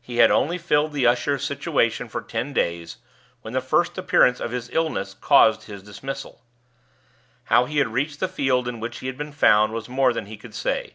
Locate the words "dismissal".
5.82-6.40